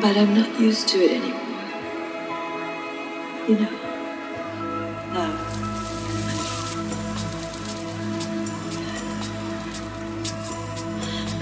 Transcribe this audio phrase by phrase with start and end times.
[0.00, 1.40] but I'm not used to it anymore.
[3.48, 3.70] You know,
[5.12, 5.38] love.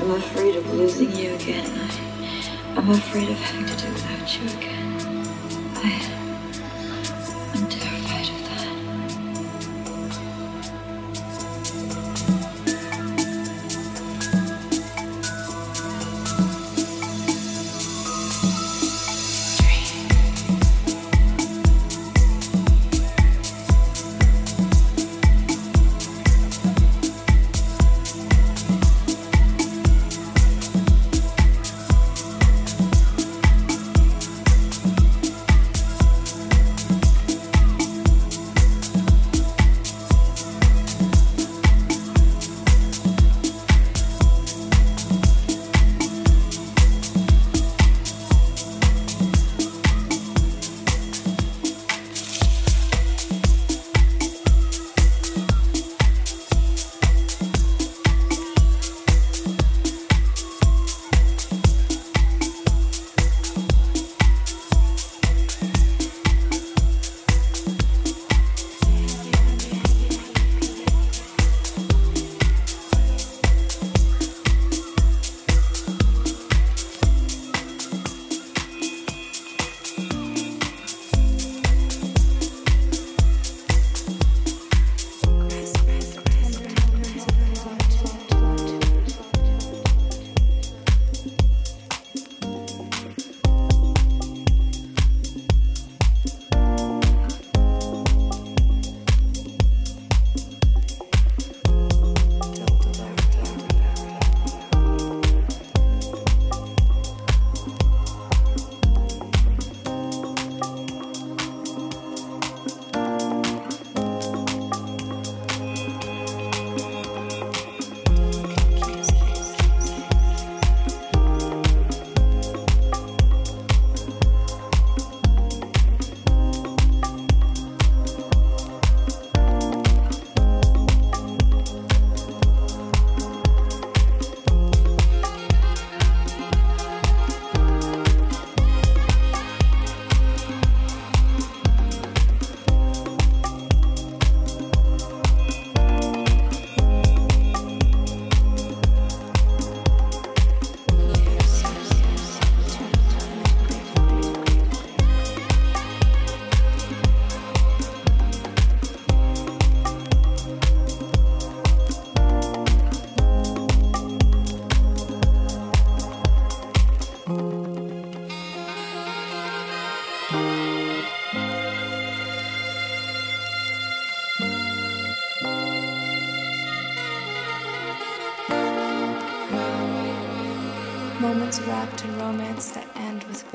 [0.01, 1.71] I'm afraid of losing you again.
[1.71, 5.27] I, I'm afraid of having to do without you again.
[5.77, 6.16] I.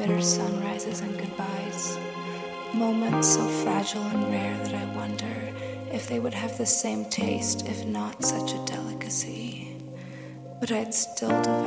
[0.01, 1.95] bitter sunrises and goodbyes.
[2.73, 5.53] Moments so fragile and rare that I wonder
[5.93, 9.77] if they would have the same taste if not such a delicacy.
[10.59, 11.60] But I'd still devour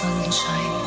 [0.00, 0.79] 身躯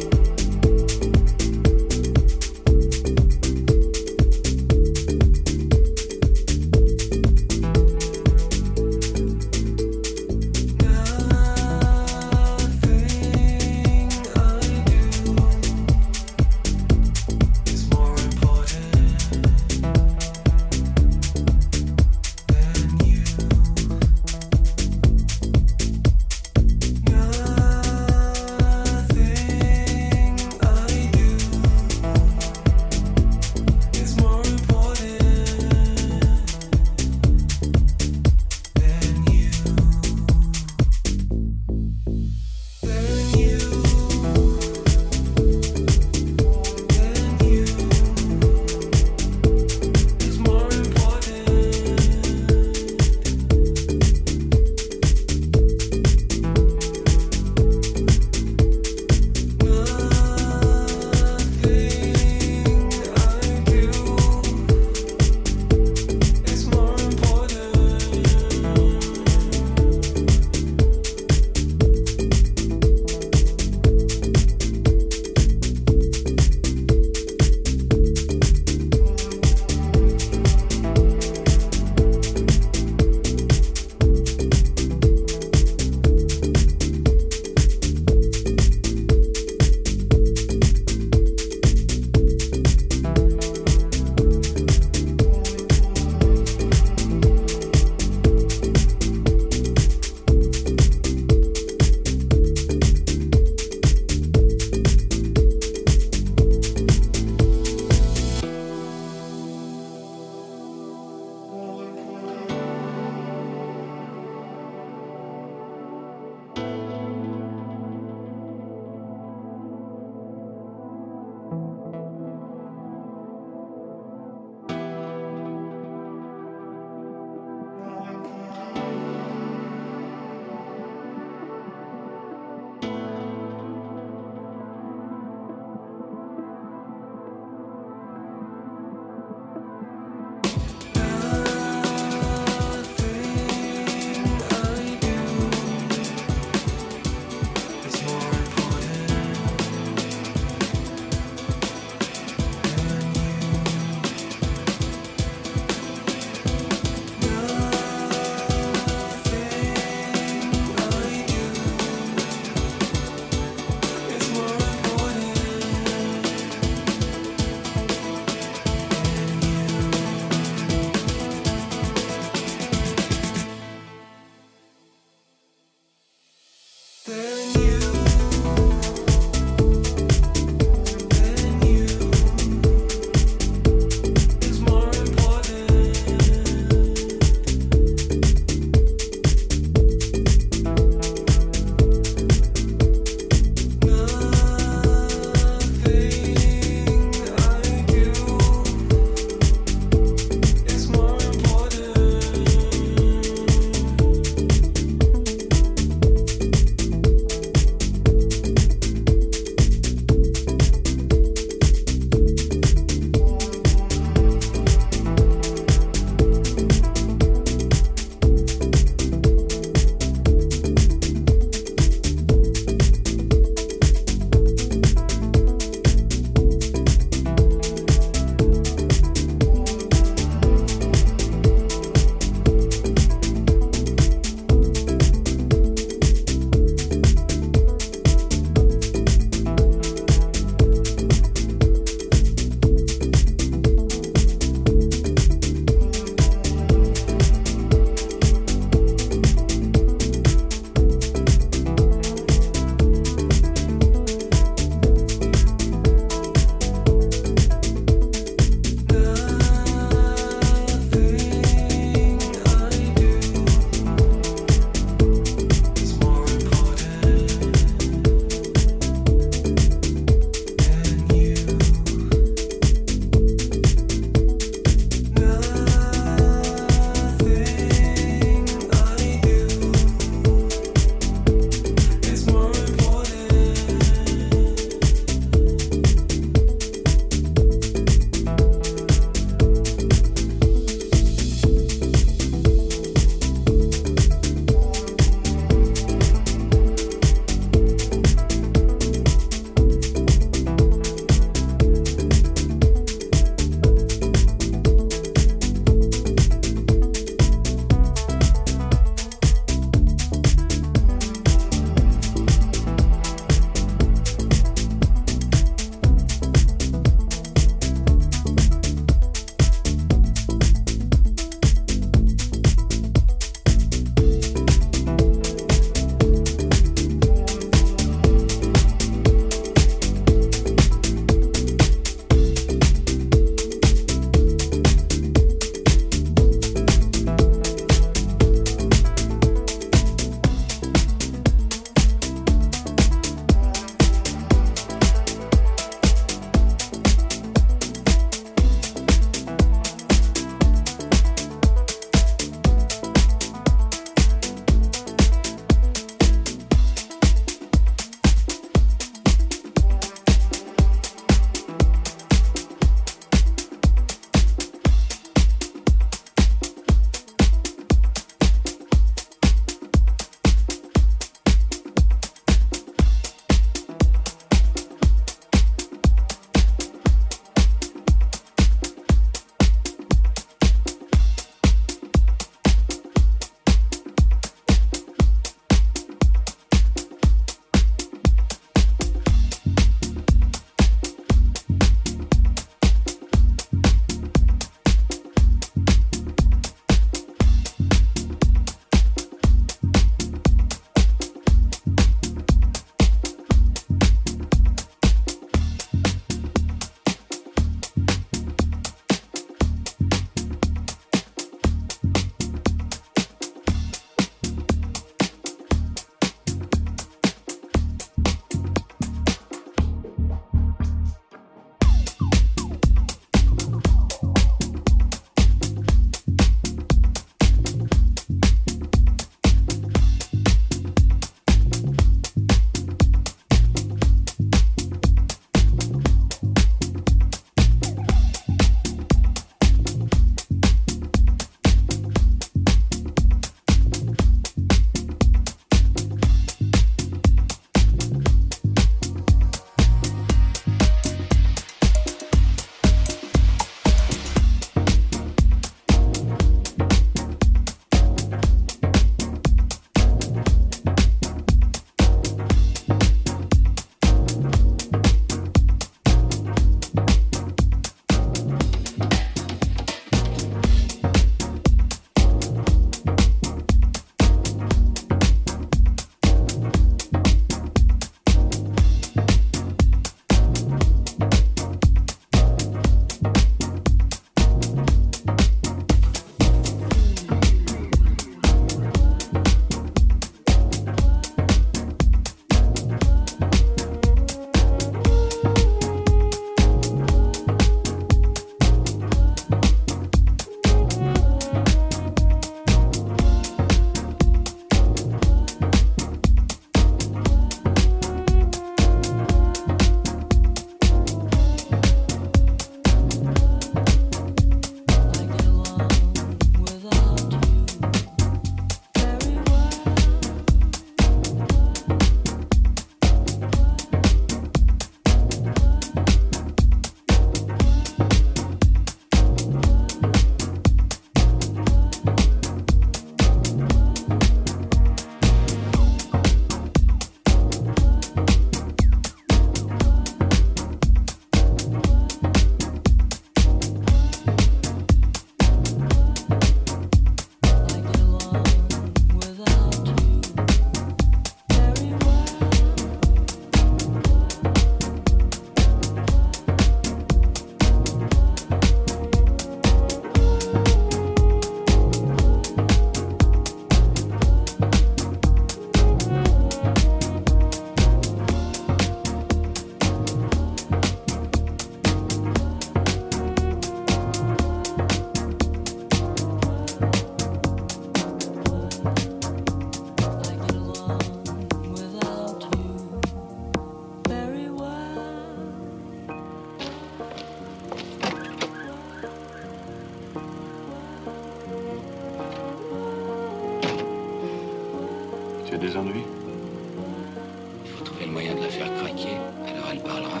[597.44, 598.96] Il faut trouver le moyen de la faire craquer,
[599.26, 600.00] alors elle parlera.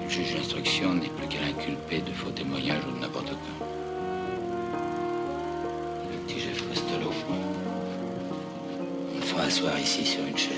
[0.00, 3.66] Le juge d'instruction n'est plus qu'à l'inculper de faux témoignages ou de n'importe quoi.
[6.12, 7.34] Le petit Jeff fond.
[9.12, 10.55] On le fera asseoir ici sur une chaise.